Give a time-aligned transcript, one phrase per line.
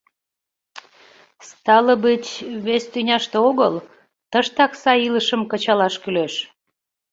[1.49, 2.29] Стало быть,
[2.65, 3.73] вес тӱняште огыл,
[4.31, 6.33] тыштак сай илышым кычалаш кӱлеш...